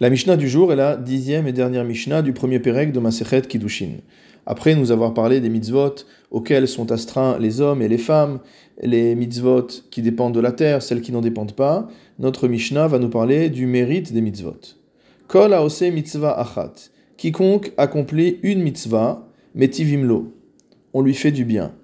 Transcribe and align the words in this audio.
La 0.00 0.10
Mishnah 0.10 0.36
du 0.36 0.48
jour 0.48 0.72
est 0.72 0.76
la 0.76 0.96
dixième 0.96 1.46
et 1.46 1.52
dernière 1.52 1.84
Mishnah 1.84 2.22
du 2.22 2.32
premier 2.32 2.58
Pérec 2.58 2.92
de 2.92 2.98
Masechet 2.98 3.42
Kiddushin. 3.42 3.98
Après 4.46 4.74
nous 4.74 4.90
avoir 4.90 5.12
parlé 5.12 5.40
des 5.40 5.50
mitzvot 5.50 5.94
auxquels 6.30 6.66
sont 6.66 6.90
astreints 6.90 7.38
les 7.38 7.60
hommes 7.60 7.82
et 7.82 7.88
les 7.88 7.98
femmes, 7.98 8.40
les 8.80 9.14
mitzvot 9.14 9.66
qui 9.90 10.00
dépendent 10.00 10.34
de 10.34 10.40
la 10.40 10.50
terre, 10.50 10.82
celles 10.82 11.02
qui 11.02 11.12
n'en 11.12 11.20
dépendent 11.20 11.52
pas, 11.54 11.88
notre 12.18 12.48
Mishnah 12.48 12.88
va 12.88 12.98
nous 12.98 13.10
parler 13.10 13.50
du 13.50 13.66
mérite 13.66 14.12
des 14.12 14.22
mitzvot. 14.22 14.58
Kol 15.28 15.52
aose 15.52 15.82
mitzvah 15.82 16.40
achat. 16.40 16.72
Quiconque 17.18 17.72
accomplit 17.76 18.40
une 18.42 18.62
mitzvah, 18.62 19.28
metivimlo. 19.54 20.34
On 20.94 21.02
lui 21.02 21.14
fait 21.14 21.32
du 21.32 21.44
bien. 21.44 21.74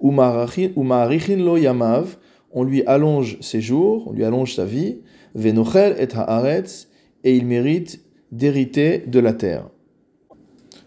Umarichin 0.00 1.36
lo 1.36 1.56
yamav. 1.56 2.16
On 2.52 2.62
lui 2.62 2.84
allonge 2.86 3.38
ses 3.40 3.60
jours, 3.60 4.08
on 4.08 4.12
lui 4.12 4.24
allonge 4.24 4.54
sa 4.54 4.64
vie. 4.64 4.98
Venochel 5.34 5.96
et 5.98 6.08
haaretz. 6.14 6.88
Et 7.26 7.36
il 7.36 7.44
mérite 7.44 8.00
d'hériter 8.30 9.02
de 9.06 9.18
la 9.18 9.32
terre. 9.32 9.68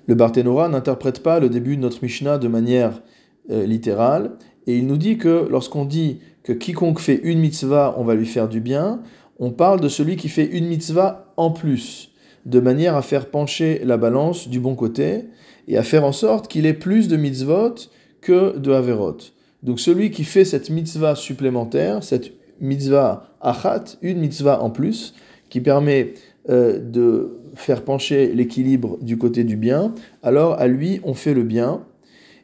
Le 0.07 0.15
Barthénora 0.15 0.69
n'interprète 0.69 1.21
pas 1.21 1.41
le 1.41 1.49
début 1.49 1.75
de 1.75 1.81
notre 1.81 2.01
Mishnah 2.01 2.37
de 2.37 2.47
manière 2.47 3.03
euh, 3.51 3.65
littérale, 3.65 4.37
et 4.65 4.77
il 4.77 4.87
nous 4.87 4.95
dit 4.95 5.17
que 5.17 5.47
lorsqu'on 5.49 5.83
dit 5.83 6.21
que 6.43 6.53
quiconque 6.53 7.01
fait 7.01 7.19
une 7.23 7.39
mitzvah, 7.39 7.93
on 7.97 8.05
va 8.05 8.15
lui 8.15 8.25
faire 8.25 8.47
du 8.47 8.61
bien, 8.61 9.01
on 9.37 9.51
parle 9.51 9.81
de 9.81 9.89
celui 9.89 10.15
qui 10.15 10.29
fait 10.29 10.45
une 10.45 10.67
mitzvah 10.67 11.33
en 11.35 11.51
plus, 11.51 12.13
de 12.45 12.61
manière 12.61 12.95
à 12.95 13.01
faire 13.01 13.29
pencher 13.29 13.81
la 13.83 13.97
balance 13.97 14.47
du 14.47 14.61
bon 14.61 14.75
côté, 14.75 15.25
et 15.67 15.77
à 15.77 15.83
faire 15.83 16.05
en 16.05 16.13
sorte 16.13 16.47
qu'il 16.47 16.65
ait 16.65 16.73
plus 16.73 17.09
de 17.09 17.17
mitzvot 17.17 17.75
que 18.21 18.57
de 18.57 18.71
averot. 18.71 19.17
Donc 19.61 19.81
celui 19.81 20.09
qui 20.09 20.23
fait 20.23 20.45
cette 20.45 20.69
mitzvah 20.69 21.15
supplémentaire, 21.15 22.01
cette 22.01 22.31
mitzvah 22.61 23.35
achat, 23.41 23.83
une 24.01 24.19
mitzvah 24.19 24.63
en 24.63 24.69
plus, 24.69 25.13
qui 25.49 25.61
permet 25.61 26.13
euh, 26.49 26.79
de 26.79 27.39
faire 27.55 27.83
pencher 27.83 28.33
l'équilibre 28.33 28.97
du 29.01 29.17
côté 29.17 29.43
du 29.43 29.55
bien, 29.55 29.93
alors 30.23 30.53
à 30.59 30.67
lui 30.67 30.99
on 31.03 31.13
fait 31.13 31.33
le 31.33 31.43
bien. 31.43 31.85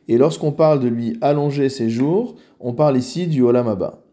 Et 0.07 0.17
lorsqu'on 0.17 0.51
parle 0.51 0.79
de 0.79 0.87
lui 0.87 1.17
allonger 1.21 1.69
ses 1.69 1.89
jours, 1.89 2.35
on 2.59 2.73
parle 2.73 2.97
ici 2.97 3.27
du 3.27 3.41
Olam 3.41 3.67
Abba. 3.67 4.03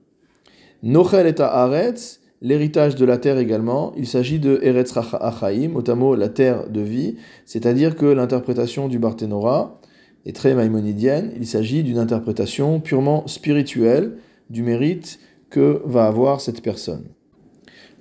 Nochel 0.82 1.26
et 1.26 1.40
Haaretz, 1.40 2.20
l'héritage 2.40 2.96
de 2.96 3.04
la 3.04 3.18
terre 3.18 3.38
également, 3.38 3.92
il 3.96 4.06
s'agit 4.06 4.38
de 4.38 4.58
Eretz 4.62 4.96
Achaim, 4.96 5.68
notamment 5.74 6.14
la 6.14 6.28
terre 6.28 6.68
de 6.68 6.80
vie, 6.80 7.16
c'est-à-dire 7.44 7.94
que 7.94 8.06
l'interprétation 8.06 8.88
du 8.88 8.98
Barthénora 8.98 9.80
est 10.26 10.34
très 10.34 10.54
maïmonidienne, 10.54 11.32
il 11.36 11.46
s'agit 11.46 11.82
d'une 11.82 11.98
interprétation 11.98 12.80
purement 12.80 13.26
spirituelle 13.26 14.16
du 14.50 14.62
mérite 14.62 15.20
que 15.50 15.82
va 15.84 16.06
avoir 16.06 16.40
cette 16.40 16.62
personne. 16.62 17.04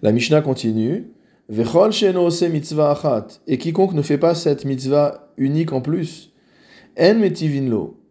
La 0.02 0.12
Mishnah 0.12 0.42
continue. 0.42 1.12
Et 3.48 3.58
quiconque 3.58 3.94
ne 3.94 4.02
fait 4.02 4.18
pas 4.18 4.36
cette 4.36 4.64
mitzvah 4.64 5.34
unique 5.36 5.74
en 5.74 5.82
plus. 5.82 6.32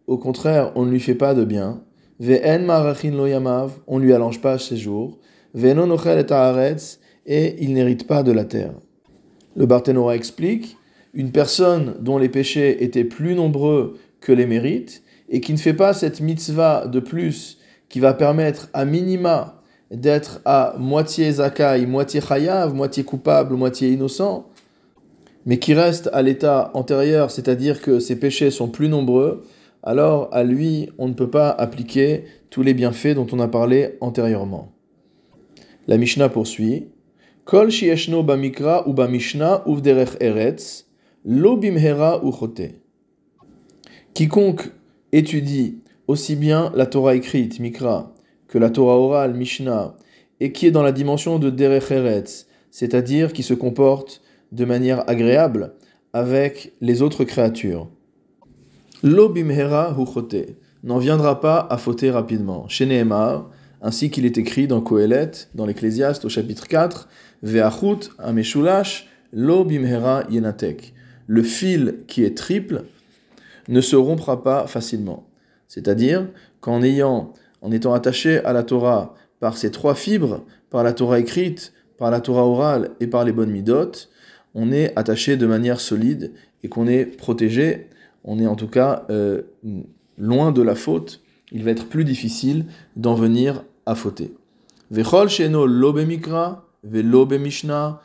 Au 0.06 0.18
contraire, 0.18 0.72
on 0.74 0.84
ne 0.84 0.90
lui 0.90 1.00
fait 1.00 1.14
pas 1.14 1.32
de 1.32 1.46
bien. 1.46 1.82
Yamav. 2.20 3.78
On 3.86 3.98
lui 3.98 4.12
allonge 4.12 4.42
pas 4.42 4.58
ses 4.58 4.76
jours. 4.76 5.18
Et 5.54 5.70
il 7.64 7.72
n'hérite 7.72 8.06
pas 8.06 8.22
de 8.22 8.32
la 8.32 8.44
terre. 8.44 8.74
Le 9.56 9.64
Barthénora 9.64 10.16
explique 10.16 10.76
une 11.14 11.32
personne 11.32 11.94
dont 11.98 12.18
les 12.18 12.28
péchés 12.28 12.84
étaient 12.84 13.04
plus 13.04 13.34
nombreux 13.34 13.96
que 14.20 14.32
les 14.32 14.44
mérites 14.44 15.02
et 15.30 15.40
qui 15.40 15.54
ne 15.54 15.58
fait 15.58 15.72
pas 15.72 15.94
cette 15.94 16.20
mitzvah 16.20 16.86
de 16.86 17.00
plus 17.00 17.58
qui 17.88 18.00
va 18.00 18.12
permettre 18.12 18.68
à 18.74 18.84
minima 18.84 19.59
d'être 19.90 20.40
à 20.44 20.74
moitié 20.78 21.32
zakai, 21.32 21.86
moitié 21.86 22.20
chayav, 22.20 22.74
moitié 22.74 23.04
coupable, 23.04 23.56
moitié 23.56 23.90
innocent, 23.90 24.46
mais 25.46 25.58
qui 25.58 25.74
reste 25.74 26.08
à 26.12 26.22
l'état 26.22 26.70
antérieur, 26.74 27.30
c'est-à-dire 27.30 27.80
que 27.80 27.98
ses 27.98 28.16
péchés 28.16 28.50
sont 28.50 28.68
plus 28.68 28.88
nombreux, 28.88 29.44
alors 29.82 30.28
à 30.32 30.44
lui, 30.44 30.90
on 30.98 31.08
ne 31.08 31.14
peut 31.14 31.30
pas 31.30 31.50
appliquer 31.50 32.24
tous 32.50 32.62
les 32.62 32.74
bienfaits 32.74 33.14
dont 33.14 33.26
on 33.32 33.40
a 33.40 33.48
parlé 33.48 33.96
antérieurement. 34.00 34.72
La 35.86 35.96
Mishnah 35.96 36.28
poursuit. 36.28 36.88
Kol 37.44 37.70
shieshno 37.70 38.22
bamikra 38.22 38.86
ou 38.86 38.92
bamishna 38.92 39.62
uvderech 39.66 40.16
eretz, 40.20 40.86
lo 41.24 41.56
bimhera 41.56 42.20
uchote. 42.22 42.74
Quiconque 44.14 44.70
étudie 45.12 45.78
aussi 46.06 46.36
bien 46.36 46.70
la 46.74 46.86
Torah 46.86 47.14
écrite, 47.14 47.58
mikra, 47.58 48.12
que 48.50 48.58
la 48.58 48.68
Torah 48.68 48.98
orale, 48.98 49.34
Mishnah, 49.34 49.94
et 50.40 50.50
qui 50.50 50.66
est 50.66 50.72
dans 50.72 50.82
la 50.82 50.90
dimension 50.90 51.38
de 51.38 51.50
Derech 51.50 51.92
Eretz, 51.92 52.48
c'est-à-dire 52.72 53.32
qui 53.32 53.44
se 53.44 53.54
comporte 53.54 54.22
de 54.50 54.64
manière 54.64 55.08
agréable 55.08 55.74
avec 56.12 56.72
les 56.80 57.00
autres 57.00 57.22
créatures. 57.22 57.88
L'obimhera 59.04 59.96
huchote 59.96 60.56
n'en 60.82 60.98
viendra 60.98 61.40
pas 61.40 61.64
à 61.70 61.78
fauter 61.78 62.10
rapidement. 62.10 62.68
Chez 62.68 63.06
ainsi 63.82 64.10
qu'il 64.10 64.26
est 64.26 64.36
écrit 64.36 64.66
dans 64.66 64.80
Kohelet, 64.80 65.30
dans 65.54 65.64
l'Ecclésiaste 65.64 66.24
au 66.24 66.28
chapitre 66.28 66.66
4, 66.66 67.08
Ve'achut 67.42 68.10
ameshulash 68.18 69.08
l'obimhera 69.32 70.24
yenatek. 70.28 70.92
Le 71.28 71.44
fil 71.44 72.00
qui 72.08 72.24
est 72.24 72.36
triple 72.36 72.82
ne 73.68 73.80
se 73.80 73.94
rompra 73.94 74.42
pas 74.42 74.66
facilement. 74.66 75.28
C'est-à-dire 75.68 76.26
qu'en 76.60 76.82
ayant 76.82 77.32
en 77.62 77.72
étant 77.72 77.94
attaché 77.94 78.38
à 78.44 78.52
la 78.52 78.62
Torah 78.62 79.14
par 79.38 79.56
ces 79.56 79.70
trois 79.70 79.94
fibres, 79.94 80.44
par 80.70 80.84
la 80.84 80.92
Torah 80.92 81.18
écrite, 81.18 81.72
par 81.98 82.10
la 82.10 82.20
Torah 82.20 82.46
orale 82.46 82.90
et 83.00 83.06
par 83.06 83.24
les 83.24 83.32
bonnes 83.32 83.50
midotes, 83.50 84.10
on 84.54 84.72
est 84.72 84.92
attaché 84.96 85.36
de 85.36 85.46
manière 85.46 85.80
solide 85.80 86.32
et 86.62 86.68
qu'on 86.68 86.86
est 86.86 87.04
protégé, 87.04 87.88
on 88.24 88.38
est 88.38 88.46
en 88.46 88.56
tout 88.56 88.68
cas 88.68 89.06
euh, 89.10 89.42
loin 90.18 90.52
de 90.52 90.62
la 90.62 90.74
faute, 90.74 91.22
il 91.52 91.64
va 91.64 91.70
être 91.70 91.86
plus 91.86 92.04
difficile 92.04 92.66
d'en 92.96 93.14
venir 93.14 93.64
à 93.86 93.94
fauter. 93.94 94.34
Vechol 94.90 95.28
mikra, 96.06 96.66
mishna, 96.84 98.02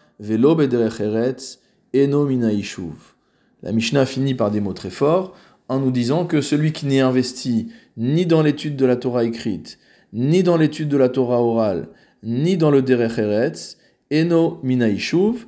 La 3.63 3.71
Mishnah 3.71 4.05
finit 4.05 4.35
par 4.35 4.51
des 4.51 4.59
mots 4.59 4.73
très 4.73 4.89
forts 4.89 5.33
en 5.69 5.79
nous 5.79 5.91
disant 5.91 6.25
que 6.25 6.41
celui 6.41 6.71
qui 6.71 6.85
n'est 6.85 6.99
investi 6.99 7.67
ni 7.97 8.25
dans 8.25 8.41
l'étude 8.41 8.75
de 8.75 8.85
la 8.85 8.95
Torah 8.95 9.23
écrite, 9.23 9.79
ni 10.13 10.43
dans 10.43 10.57
l'étude 10.57 10.89
de 10.89 10.97
la 10.97 11.09
Torah 11.09 11.41
orale, 11.41 11.89
ni 12.23 12.57
dans 12.57 12.71
le 12.71 12.81
Derech 12.81 13.17
Eretz, 13.17 13.77
Eno 14.11 14.59
Minaishuv, 14.63 15.45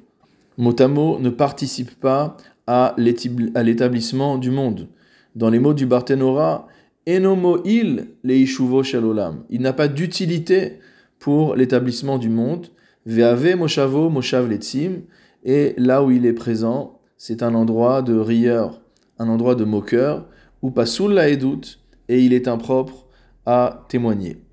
motamo 0.57 1.19
ne 1.19 1.29
participe 1.29 1.99
pas 1.99 2.37
à 2.65 2.95
l'établissement 2.97 4.37
du 4.37 4.51
monde. 4.51 4.87
Dans 5.35 5.49
les 5.49 5.59
mots 5.59 5.73
du 5.73 5.85
Barthénora, 5.85 6.67
Eno 7.07 7.35
Mo'il 7.35 8.07
Leishuvo 8.23 8.83
Shalolam. 8.83 9.43
Il 9.49 9.61
n'a 9.61 9.73
pas 9.73 9.87
d'utilité 9.87 10.79
pour 11.19 11.55
l'établissement 11.55 12.17
du 12.17 12.29
monde. 12.29 12.67
Ve'ave 13.05 13.55
Moshavo 13.55 14.09
Moshav 14.09 14.49
Letzim. 14.49 15.03
Et 15.45 15.73
là 15.77 16.03
où 16.03 16.11
il 16.11 16.25
est 16.25 16.33
présent, 16.33 16.99
c'est 17.15 17.43
un 17.43 17.55
endroit 17.55 18.01
de 18.01 18.15
rieur, 18.15 18.81
un 19.19 19.29
endroit 19.29 19.55
de 19.55 19.63
moqueur, 19.63 20.25
ou 20.61 20.71
Pasul 20.71 21.13
la 21.13 21.29
et 21.29 22.23
il 22.23 22.33
est 22.33 22.47
impropre 22.47 23.05
à 23.45 23.85
témoigner. 23.89 24.46